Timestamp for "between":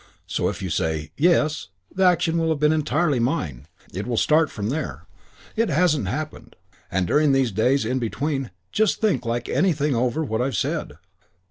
7.99-8.49